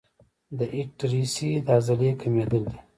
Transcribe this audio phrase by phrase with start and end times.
[0.57, 2.79] د ایټریسي د عضلې کمېدل دي.